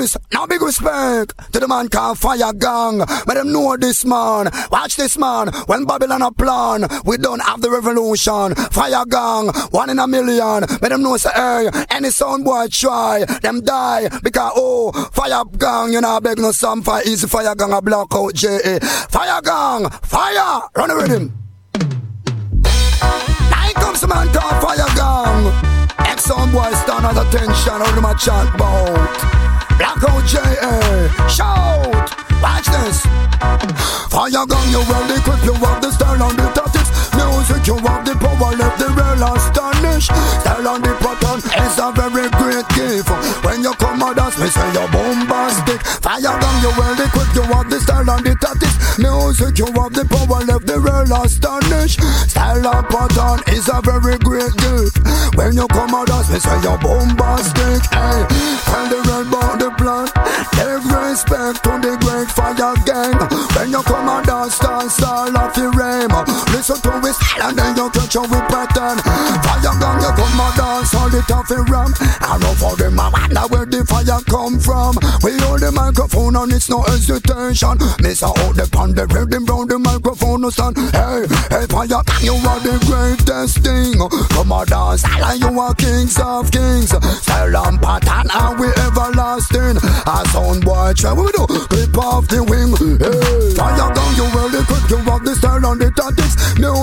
this. 0.00 0.16
Now 0.32 0.46
big 0.46 0.62
respect 0.62 1.52
to 1.52 1.60
the 1.60 1.68
man 1.68 1.88
called 1.88 2.18
Fire 2.18 2.52
Gang. 2.52 2.98
Let 2.98 3.34
them 3.34 3.52
know 3.52 3.76
this 3.76 4.04
man. 4.04 4.48
Watch 4.70 4.96
this 4.96 5.18
man. 5.18 5.48
When 5.66 5.84
Babylon 5.84 6.22
a 6.22 6.32
plan, 6.32 6.86
we 7.04 7.16
don't 7.16 7.40
have 7.40 7.60
the 7.60 7.70
revolution. 7.70 8.54
Fire 8.54 9.04
Gang, 9.06 9.48
one 9.70 9.90
in 9.90 9.98
a 9.98 10.06
million. 10.06 10.60
Let 10.82 10.88
them 10.88 11.02
know 11.02 11.16
say, 11.16 11.30
hey, 11.34 11.70
any 11.90 12.10
sound 12.10 12.44
boy 12.44 12.66
try, 12.70 13.24
them 13.42 13.60
die. 13.62 14.08
Because, 14.22 14.52
oh, 14.56 14.92
Fire 15.12 15.44
Gang, 15.58 15.92
you 15.92 16.00
know, 16.00 16.16
I 16.16 16.20
beg 16.20 16.38
no 16.38 16.52
some 16.52 16.82
fire, 16.82 17.02
easy 17.04 17.26
Fire 17.26 17.54
Gang, 17.54 17.72
a 17.72 17.82
block 17.82 18.14
out 18.14 18.34
J.A. 18.34 18.80
Fire 18.80 19.40
Gang, 19.42 19.90
fire, 19.90 20.60
run 20.76 20.96
with 20.96 21.10
him. 21.10 21.32
Now 23.50 23.72
comes 23.74 24.00
the 24.00 24.08
man 24.08 24.28
called 24.32 24.62
Fire 24.62 24.94
Gang. 24.96 25.78
Some 26.28 26.52
boy 26.52 26.70
stand 26.74 27.06
at 27.06 27.16
attention 27.16 27.80
on 27.80 28.02
my 28.02 28.12
chat 28.12 28.58
bout. 28.58 29.37
Fire 34.38 34.46
gun, 34.46 34.70
you 34.70 34.78
well 34.86 35.10
equipped, 35.18 35.44
you 35.44 35.54
have 35.54 35.82
the 35.82 35.90
style 35.90 36.22
and 36.22 36.38
the 36.38 36.46
tactics. 36.54 36.90
Music, 37.18 37.66
you 37.66 37.74
have 37.82 38.06
the 38.06 38.14
power, 38.22 38.54
left 38.54 38.78
the 38.78 38.86
real 38.94 39.34
astonished. 39.34 40.14
Style 40.14 40.68
and 40.78 40.84
the 40.84 40.94
pattern 41.02 41.42
is 41.42 41.74
a 41.74 41.90
very 41.90 42.30
great 42.38 42.62
gift. 42.70 43.10
When 43.42 43.66
you 43.66 43.74
come 43.82 43.98
out, 43.98 44.14
that's 44.14 44.38
me 44.38 44.46
say 44.46 44.62
you're 44.70 44.86
bombastic. 44.94 45.82
Fire 46.06 46.22
gun, 46.22 46.56
you 46.62 46.70
well 46.78 46.94
equipped, 46.94 47.34
you 47.34 47.42
have 47.50 47.66
the 47.66 47.82
style 47.82 48.06
and 48.06 48.22
the 48.22 48.38
tactics. 48.38 48.78
Music, 49.02 49.58
you 49.58 49.66
have 49.74 49.90
the 49.90 50.06
power, 50.06 50.38
left 50.46 50.70
the 50.70 50.78
real 50.78 51.10
astonished. 51.18 51.98
Style 52.30 52.62
and 52.62 52.86
pattern 52.94 53.42
is 53.50 53.66
a 53.66 53.82
very 53.82 54.22
great 54.22 54.54
gift. 54.54 55.02
When 55.34 55.58
you 55.58 55.66
come 55.66 55.98
out, 55.98 56.06
that's 56.06 56.30
me 56.30 56.38
say 56.38 56.62
you're 56.62 56.78
bombastic. 56.78 57.82
Hey, 57.90 58.22
Listen 66.78 67.00
to 67.00 67.06
his 67.06 67.16
style 67.16 67.48
and 67.48 67.58
then 67.58 67.76
you 67.76 67.90
catch 67.90 68.16
up 68.16 68.30
with 68.30 68.48
pattern. 68.48 68.98
Fire 69.42 69.74
gang, 69.80 70.00
you 70.00 70.12
come 70.14 70.40
and 70.40 70.56
dance 70.56 70.94
all 70.94 71.08
the 71.10 71.22
tough 71.26 71.50
ram. 71.50 71.94
I 72.20 72.38
know 72.38 72.54
for 72.54 72.76
them, 72.76 73.00
I 73.00 73.08
wonder 73.10 73.40
where 73.48 73.66
the 73.66 73.84
fire 73.84 74.20
come 74.26 74.58
from. 74.60 74.96
We 75.22 75.38
hold 75.42 75.60
the 75.60 75.72
microphone 75.72 76.36
and 76.36 76.52
it's 76.52 76.68
no 76.68 76.82
hesitation. 76.82 77.78
Miss 78.00 78.22
out 78.22 78.34
the 78.54 78.68
pan, 78.70 78.94
the 78.94 79.06
rhythm 79.06 79.46
round 79.46 79.70
the 79.70 79.78
microphone 79.78 80.42
no 80.42 80.50
stand. 80.50 80.76
Hey, 80.94 81.26
hey, 81.50 81.66
fire 81.66 81.86
gang, 81.88 82.04
you 82.22 82.34
are 82.34 82.60
the 82.60 82.78
greatest 82.86 83.58
thing. 83.64 83.98
Come 84.30 84.52
and 84.52 84.68
dance, 84.68 85.04
and 85.04 85.40
you 85.40 85.50
are 85.58 85.74
kings 85.74 86.18
of 86.20 86.50
kings. 86.50 86.90
Style 87.22 87.56
and 87.66 87.80
pattern, 87.82 88.30
and 88.30 88.60
we 88.60 88.68
everlasting. 88.86 89.78
A 90.06 90.16
sound 90.30 90.64
boy, 90.64 90.92
try 90.94 91.12
what 91.12 91.26
we 91.26 91.32
do. 91.32 91.46
Clip 91.66 91.98
off 91.98 92.28
the 92.28 92.42
wing. 92.44 92.70
Hey. 93.02 93.27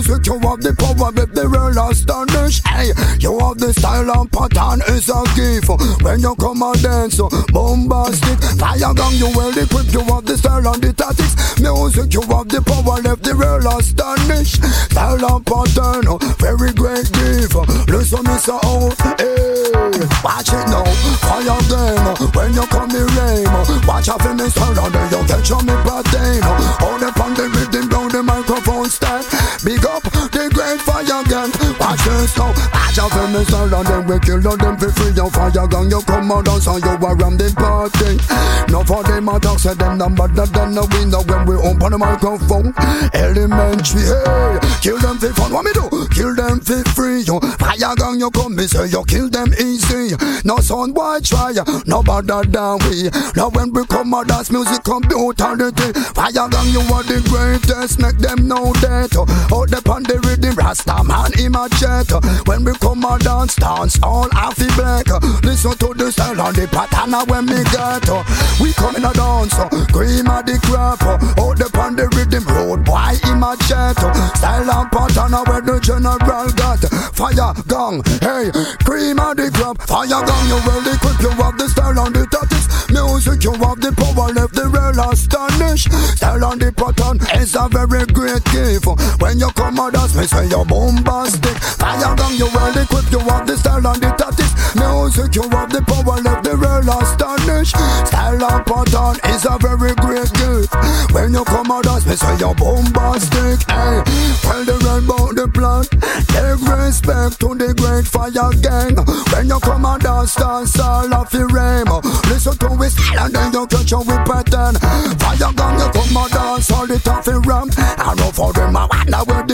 Music, 0.00 0.32
you 0.32 0.38
have 0.48 0.64
the 0.64 0.72
power, 0.80 1.12
with 1.12 1.28
the 1.36 1.44
real 1.44 1.76
astonished. 1.76 2.64
Hey, 2.64 2.88
you 3.20 3.36
have 3.36 3.60
the 3.60 3.68
style 3.76 4.08
and 4.08 4.32
pattern 4.32 4.80
is 4.96 5.12
a 5.12 5.20
gift. 5.36 5.68
When 6.00 6.24
you 6.24 6.32
come 6.40 6.64
and 6.64 6.80
dance, 6.80 7.20
so 7.20 7.28
bombastic. 7.52 8.40
Fire 8.56 8.96
gun, 8.96 9.12
you 9.20 9.28
well 9.36 9.52
equipped, 9.52 9.92
you 9.92 10.00
have 10.08 10.24
the 10.24 10.40
style 10.40 10.64
and 10.72 10.80
the 10.80 10.96
tactics. 10.96 11.36
Music, 11.60 12.16
you 12.16 12.24
have 12.32 12.48
the 12.48 12.64
power, 12.64 12.96
left 13.04 13.20
the 13.28 13.36
real 13.36 13.60
astonished. 13.60 14.64
Style 14.88 15.20
and 15.20 15.44
pattern, 15.44 16.08
oh, 16.08 16.16
very 16.40 16.72
great 16.72 17.04
gift. 17.12 17.60
Listen, 17.84 18.24
so 18.40 18.56
out. 18.56 18.64
Oh, 18.64 18.88
hey, 19.20 20.00
watch 20.24 20.48
it 20.48 20.64
now. 20.72 20.88
Fire 21.28 21.60
them 21.68 22.00
when 22.32 22.56
you 22.56 22.64
come 22.72 22.88
in 22.88 23.04
rain. 23.20 23.44
Watch 23.84 24.08
out 24.08 24.24
for 24.24 24.32
me, 24.32 24.48
style 24.48 24.80
and 24.80 24.96
then 24.96 25.12
you 25.12 25.20
catch 25.28 25.52
on 25.52 25.68
me 25.68 25.76
pattern. 25.84 26.40
Big 29.80 29.88
up 29.88 30.02
the 30.02 30.28
great 30.28 30.59
fire 30.84 31.24
gang. 31.24 31.50
Watch 31.78 32.04
this 32.04 32.36
now. 32.36 32.52
Watch 32.54 32.98
out 32.98 33.10
for 33.10 33.26
me, 33.28 33.44
style 33.44 33.74
and 33.74 33.86
then 33.86 34.06
we 34.06 34.18
kill 34.20 34.40
them 34.40 34.76
for 34.78 34.90
free. 34.90 35.12
Your 35.12 35.30
fire 35.30 35.66
gang, 35.66 35.90
you 35.90 36.00
come 36.02 36.30
out 36.32 36.48
and 36.48 36.84
you 36.84 36.94
around 37.02 37.38
the 37.38 37.48
party. 37.56 38.16
No 38.72 38.84
for 38.84 39.02
them 39.02 39.28
a 39.28 39.38
talk, 39.40 39.58
say 39.58 39.74
them 39.74 39.98
number 39.98 40.28
that 40.28 40.52
than 40.52 40.74
the 40.74 40.86
window 40.94 41.22
when 41.26 41.46
we 41.46 41.54
open 41.56 41.90
the 41.92 41.98
microphone. 41.98 42.72
Elementary, 43.14 44.06
hey, 44.06 44.58
kill 44.82 44.98
them 44.98 45.18
for 45.18 45.32
fun. 45.34 45.52
What 45.52 45.64
me 45.64 45.72
do? 45.74 45.86
Kill 46.10 46.34
them 46.34 46.60
for 46.60 46.82
free. 46.94 47.22
Yo. 47.22 47.40
Fire 47.58 47.94
gang, 47.96 48.18
you 48.18 48.30
come, 48.30 48.56
me 48.56 48.66
say 48.66 48.86
you 48.88 49.02
kill 49.04 49.28
them 49.28 49.52
easy. 49.58 50.14
No 50.44 50.58
sound 50.58 50.94
boy 50.94 51.18
try, 51.22 51.54
no 51.86 52.02
better 52.02 52.42
than 52.46 52.78
we. 52.86 53.10
Now 53.36 53.50
when 53.50 53.72
we 53.72 53.84
come 53.86 54.14
out, 54.14 54.28
that's 54.28 54.50
music 54.50 54.82
computerity. 54.82 55.92
Fire 56.14 56.48
gang, 56.48 56.70
you 56.70 56.80
are 56.94 57.04
the 57.04 57.20
greatest. 57.28 57.98
Make 57.98 58.18
them 58.18 58.46
know 58.46 58.72
that. 58.82 59.10
Oh, 59.16 59.26
oh, 59.52 59.66
the 59.66 59.79
on 59.79 59.79
the 59.79 59.79
Rasta 60.70 61.02
man 61.02 61.34
in 61.36 61.50
my 61.50 61.66
jet. 61.82 62.12
When 62.46 62.62
we 62.62 62.72
come 62.78 63.04
out, 63.04 63.18
dance, 63.22 63.56
dance, 63.56 63.98
all 64.04 64.30
half 64.30 64.54
black. 64.78 65.10
Listen 65.42 65.74
to 65.82 65.92
the 65.98 66.12
style 66.12 66.40
and 66.40 66.54
the 66.54 66.68
pattern 66.70 67.10
when 67.26 67.46
me 67.46 67.58
get. 67.74 68.06
We 68.62 68.70
come 68.78 68.94
in 68.94 69.02
a 69.02 69.10
dance, 69.10 69.58
cream 69.90 70.30
of 70.30 70.46
the 70.46 70.62
crap. 70.62 71.02
Out 71.02 71.58
the 71.58 71.66
on 71.74 71.96
the 71.96 72.06
rhythm, 72.14 72.46
road 72.46 72.84
boy 72.84 73.18
in 73.26 73.40
my 73.42 73.56
jet. 73.66 73.98
Style 74.38 74.70
and 74.70 74.86
pattern 74.94 75.34
where 75.50 75.58
the 75.58 75.80
general 75.82 76.18
got. 76.54 76.86
Fire 77.18 77.50
gang, 77.66 77.98
hey, 78.22 78.54
cream 78.86 79.18
of 79.18 79.34
the 79.42 79.50
crap. 79.50 79.74
Fire 79.90 80.06
gang, 80.06 80.46
you 80.46 80.60
well 80.62 80.86
equipped, 80.86 81.18
you 81.18 81.34
have 81.34 81.58
the 81.58 81.66
style 81.66 81.98
and 81.98 82.14
the 82.14 82.22
tactics. 82.30 82.70
Music, 82.94 83.42
you 83.42 83.54
have 83.58 83.82
the 83.82 83.90
power, 83.90 84.30
left 84.30 84.54
the 84.54 84.70
real 84.70 85.02
astonished. 85.10 85.90
Style 86.40 86.52
and 86.52 86.62
the 86.62 86.72
pattern 86.72 87.20
is 87.36 87.54
a 87.54 87.68
very 87.68 88.06
great 88.16 88.42
gift. 88.48 88.88
When 89.20 89.38
you 89.38 89.50
come 89.52 89.78
out, 89.78 89.92
that's 89.92 90.16
me 90.16 90.24
say 90.24 90.48
you're 90.48 90.64
bombastic. 90.64 91.52
Fire 91.76 92.16
gang, 92.16 92.32
you 92.40 92.48
well 92.56 92.72
equipped, 92.80 93.12
you 93.12 93.20
have 93.28 93.46
the 93.46 93.56
style 93.58 93.84
and 93.84 94.00
the 94.00 94.08
tactics. 94.16 94.56
Music, 94.72 95.36
you 95.36 95.44
have 95.52 95.68
the 95.68 95.84
power, 95.84 96.16
left 96.24 96.44
the 96.44 96.56
real 96.56 96.88
astonished. 96.96 97.76
Style 98.08 98.40
and 98.40 98.64
pattern 98.64 99.16
is 99.36 99.44
a 99.44 99.58
very 99.60 99.92
great 100.00 100.32
gift. 100.32 100.72
When 101.12 101.34
you 101.36 101.44
come 101.44 101.70
out, 101.70 101.84
that's 101.84 102.06
me 102.08 102.16
say 102.16 102.32
you're 102.40 102.56
bombastic. 102.56 103.60
Hey, 103.68 104.00
tell 104.40 104.64
the 104.64 104.80
right 104.80 105.04
about 105.04 105.36
the 105.36 105.44
plan. 105.44 105.84
Give 106.32 106.62
respect 106.64 107.36
to 107.44 107.52
the 107.52 107.76
great 107.76 108.08
fire 108.08 108.32
gang. 108.64 108.96
When 109.28 109.44
you 109.52 109.60
come 109.60 109.84
out, 109.84 110.00
dance, 110.00 110.34
dance 110.40 110.80
all 110.80 111.12
of 111.12 111.28
the 111.28 111.44
rain. 111.52 111.84
Listen 112.32 112.56
to 112.64 112.70
his 112.80 112.96
style 112.96 113.28
and 113.28 113.34
then 113.36 113.52
you 113.52 113.66
catch 113.68 113.92
with 113.92 114.24
pattern. 114.24 114.80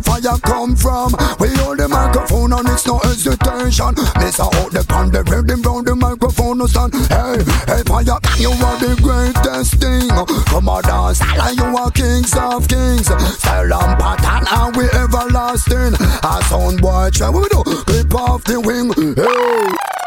Fire 0.00 0.38
come 0.42 0.76
from. 0.76 1.12
We 1.38 1.48
hold 1.60 1.78
the 1.78 1.88
microphone 1.88 2.52
and 2.52 2.68
it's 2.68 2.86
no 2.86 2.98
hesitation. 2.98 3.94
Miss 4.18 4.40
out 4.40 4.70
the 4.72 4.84
pan, 4.88 5.10
the 5.10 5.22
rhythm 5.24 5.62
round 5.62 5.86
the 5.86 5.96
microphone 5.96 6.58
no 6.58 6.66
stand. 6.66 6.94
Hey, 7.08 7.40
hey, 7.66 7.82
fire 7.86 8.18
you 8.38 8.50
are 8.50 8.78
the 8.78 8.96
greatest 9.00 9.80
thing. 9.80 10.08
Come 10.46 10.68
on, 10.68 10.82
dance, 10.82 11.20
and 11.20 11.56
you 11.56 11.64
are 11.64 11.90
kings 11.90 12.36
of 12.36 12.68
kings. 12.68 13.06
Style 13.06 13.72
and 13.72 13.98
pattern, 13.98 14.46
and 14.48 14.76
we 14.76 14.84
everlasting. 14.90 15.94
A 16.22 16.42
sound 16.44 16.80
boy, 16.80 17.10
try 17.12 17.30
we 17.30 17.48
do, 17.48 17.62
clip 17.84 18.14
off 18.14 18.44
the 18.44 18.60
wing. 18.60 18.92
Hey. 19.14 19.99